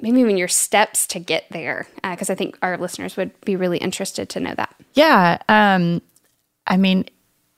[0.00, 3.54] maybe even your steps to get there, because uh, I think our listeners would be
[3.54, 4.74] really interested to know that.
[4.94, 6.00] Yeah, um,
[6.66, 7.04] I mean,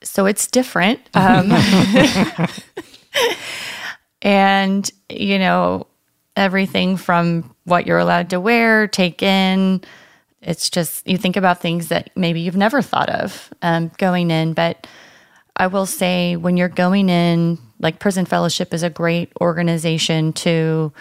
[0.03, 1.01] so it's different.
[1.15, 1.53] Um,
[4.23, 5.87] and, you know,
[6.37, 9.83] everything from what you're allowed to wear, take in,
[10.41, 14.55] it's just, you think about things that maybe you've never thought of um, going in.
[14.55, 14.87] But
[15.57, 20.93] I will say, when you're going in, like Prison Fellowship is a great organization to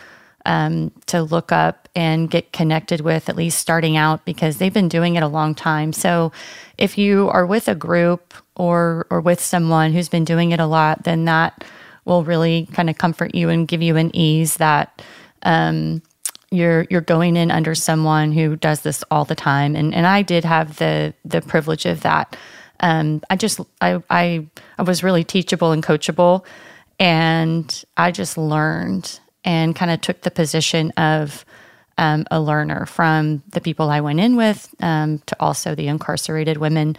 [0.46, 4.90] um, to look up and get connected with, at least starting out, because they've been
[4.90, 5.94] doing it a long time.
[5.94, 6.32] So
[6.78, 10.66] if you are with a group or or with someone who's been doing it a
[10.66, 11.64] lot, then that
[12.06, 15.02] will really kind of comfort you and give you an ease that
[15.44, 16.02] um,
[16.50, 19.76] you're you're going in under someone who does this all the time.
[19.76, 22.36] And and I did have the the privilege of that.
[22.82, 26.44] Um, I just I, I I was really teachable and coachable,
[27.00, 31.46] and I just learned and kind of took the position of
[31.98, 36.58] um, a learner from the people I went in with um, to also the incarcerated
[36.58, 36.98] women.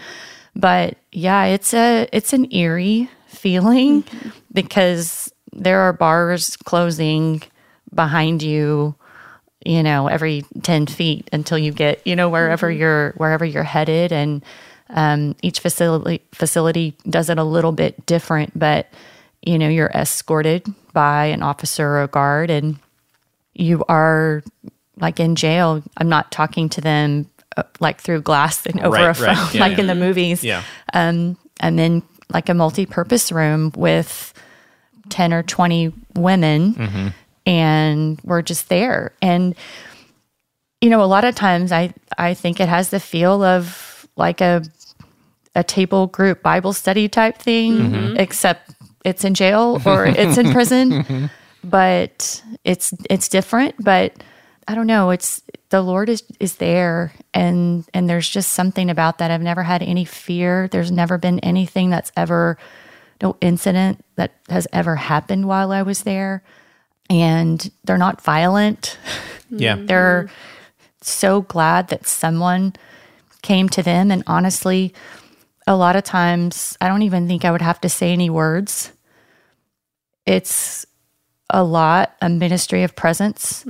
[0.55, 4.29] But yeah, it's a it's an eerie feeling mm-hmm.
[4.53, 7.43] because there are bars closing
[7.95, 8.95] behind you
[9.65, 12.81] you know every 10 feet until you get you know wherever mm-hmm.
[12.81, 14.45] you're wherever you're headed and
[14.91, 18.89] um, each facility facility does it a little bit different but
[19.43, 22.79] you know you're escorted by an officer or a guard and
[23.55, 24.43] you are
[25.01, 29.11] like in jail i'm not talking to them uh, like through glass and over right,
[29.11, 29.55] a phone right.
[29.55, 29.81] yeah, like yeah.
[29.81, 32.03] in the movies yeah um and then
[32.33, 34.33] like a multi-purpose room with
[35.11, 37.09] 10 or 20 women mm-hmm.
[37.47, 39.55] and we're just there and
[40.81, 44.41] you know a lot of times i i think it has the feel of like
[44.41, 44.63] a
[45.55, 48.17] a table group bible study type thing mm-hmm.
[48.17, 48.73] except
[49.05, 51.31] it's in jail or it's in prison,
[51.65, 53.75] but it's it's different.
[53.83, 54.23] But
[54.69, 55.11] I don't know.
[55.11, 59.31] It's the Lord is is there, and and there's just something about that.
[59.31, 60.69] I've never had any fear.
[60.69, 62.59] There's never been anything that's ever
[63.21, 66.43] no incident that has ever happened while I was there,
[67.09, 68.99] and they're not violent.
[69.55, 70.31] Yeah, they're
[71.03, 72.73] so glad that someone
[73.43, 74.95] came to them, and honestly
[75.67, 78.93] a lot of times I don't even think I would have to say any words.
[80.27, 80.87] It's
[81.51, 83.65] a lot a ministry of presence.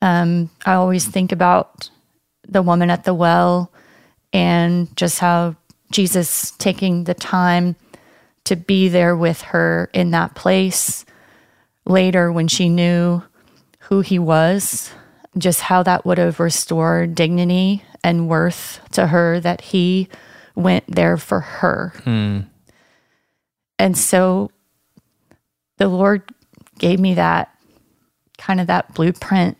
[0.00, 1.90] Um, I always think about
[2.48, 3.70] the woman at the well
[4.32, 5.56] and just how
[5.90, 7.76] Jesus taking the time
[8.44, 11.04] to be there with her in that place
[11.84, 13.22] later when she knew
[13.80, 14.90] who he was,
[15.36, 20.08] just how that would have restored dignity and worth to her that he
[20.58, 21.92] went there for her.
[23.78, 24.50] And so
[25.76, 26.22] the Lord
[26.78, 27.54] gave me that
[28.36, 29.56] kind of that blueprint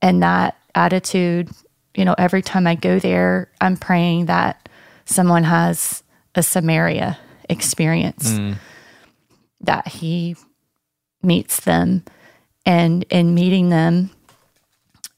[0.00, 1.50] and that attitude.
[1.96, 4.68] You know, every time I go there, I'm praying that
[5.06, 6.04] someone has
[6.36, 8.56] a Samaria experience, mm.
[9.62, 10.36] that He
[11.22, 12.04] meets them,
[12.64, 14.10] and in meeting them,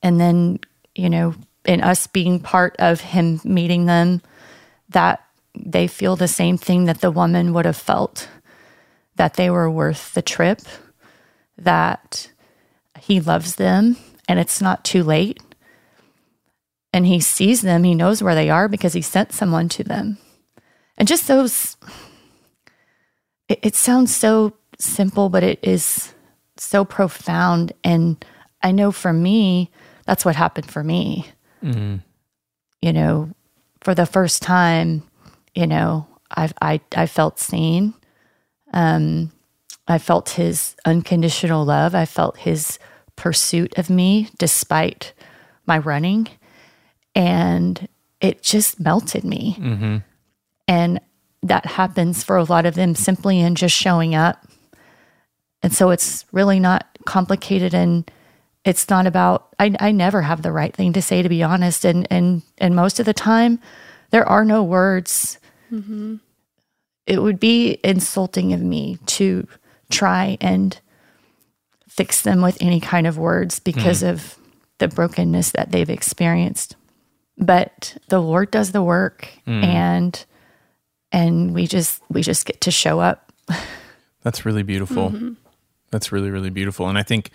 [0.03, 0.61] and then,
[0.95, 1.35] you know,
[1.67, 4.23] in us being part of Him meeting them,
[4.89, 5.25] that
[5.55, 8.29] they feel the same thing that the woman would have felt
[9.17, 10.61] that they were worth the trip,
[11.57, 12.31] that
[13.01, 13.97] he loves them
[14.29, 15.41] and it's not too late.
[16.93, 20.19] And he sees them, he knows where they are because he sent someone to them.
[20.97, 21.77] And just those,
[23.49, 26.15] it, it sounds so simple, but it is
[26.57, 27.73] so profound.
[27.85, 28.25] And
[28.63, 29.71] I know for me,
[30.07, 31.27] that's what happened for me.
[31.63, 31.97] Mm-hmm.
[32.81, 33.31] You know,
[33.81, 35.03] for the first time,
[35.55, 37.95] you know, I've, I, I felt seen.
[38.73, 39.33] Um,
[39.87, 41.95] I felt his unconditional love.
[41.95, 42.79] I felt his
[43.17, 45.13] pursuit of me despite
[45.67, 46.29] my running.
[47.15, 47.89] And
[48.21, 49.57] it just melted me.
[50.67, 51.01] And
[51.43, 54.47] that happens for a lot of them simply in just showing up.
[55.63, 58.09] And so it's really not complicated and
[58.65, 61.85] it's not about I, I never have the right thing to say to be honest.
[61.85, 63.61] And and and most of the time
[64.11, 65.39] there are no words.
[67.07, 69.47] It would be insulting of me to
[69.91, 70.79] try and
[71.89, 74.15] fix them with any kind of words because mm-hmm.
[74.15, 74.37] of
[74.79, 76.77] the brokenness that they've experienced.
[77.37, 79.65] But the Lord does the work mm.
[79.65, 80.25] and
[81.13, 83.33] and we just we just get to show up.
[84.23, 85.11] That's really beautiful.
[85.11, 85.33] Mm-hmm.
[85.91, 86.89] That's really, really beautiful.
[86.89, 87.31] And I think,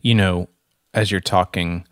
[0.00, 0.48] you know,
[0.94, 1.86] as you're talking,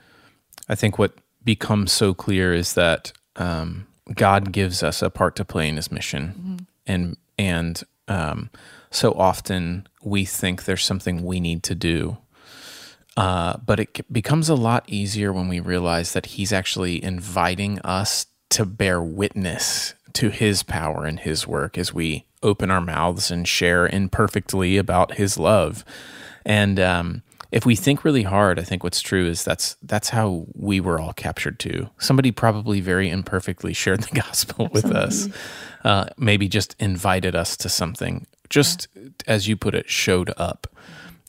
[0.69, 5.45] I think what becomes so clear is that um, God gives us a part to
[5.45, 8.51] play in His mission, and and um,
[8.91, 12.19] so often we think there's something we need to do,
[13.17, 18.27] uh, but it becomes a lot easier when we realize that He's actually inviting us
[18.51, 23.47] to bear witness to His power and His work as we open our mouths and
[23.47, 25.85] share imperfectly about His love.
[26.45, 30.47] And um, if we think really hard, I think what's true is that's that's how
[30.55, 31.89] we were all captured too.
[31.99, 35.29] Somebody probably very imperfectly shared the gospel with us,
[35.85, 38.89] uh, maybe just invited us to something, just
[39.27, 40.67] as you put it, showed up.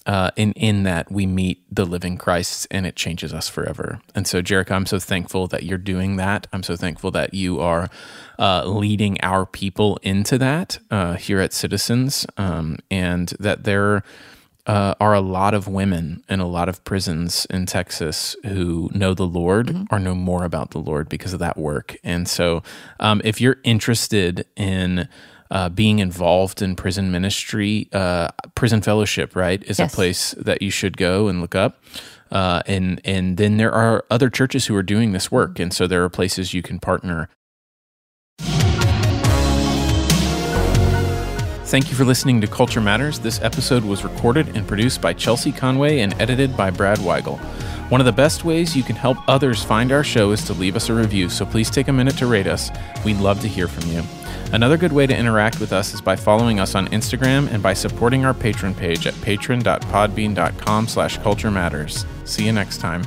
[0.05, 4.01] Uh, in in that we meet the living Christ and it changes us forever.
[4.15, 6.47] And so, Jericho, I'm so thankful that you're doing that.
[6.51, 7.89] I'm so thankful that you are
[8.39, 14.03] uh, leading our people into that uh, here at Citizens, um, and that there
[14.69, 19.15] uh, are a lot of women in a lot of prisons in Texas who know
[19.15, 21.97] the Lord or know more about the Lord because of that work.
[22.03, 22.61] And so,
[22.99, 25.07] um, if you're interested in
[25.49, 29.91] uh, being involved in prison ministry, uh, prison fellowship, right, is Yes.
[29.91, 31.81] a place that you should go and look up.
[32.31, 35.87] Uh, and and then there are other churches who are doing this work, and so
[35.87, 37.27] there are places you can partner.
[41.69, 43.19] Thank you for listening to Culture Matters.
[43.19, 47.37] This episode was recorded and produced by Chelsea Conway and edited by Brad Weigel.
[47.91, 50.75] One of the best ways you can help others find our show is to leave
[50.75, 52.71] us a review, so please take a minute to rate us.
[53.05, 54.01] We'd love to hear from you.
[54.51, 57.75] Another good way to interact with us is by following us on Instagram and by
[57.75, 62.03] supporting our patron page at patron.podbean.com slash culture matters.
[62.25, 63.03] See you next time.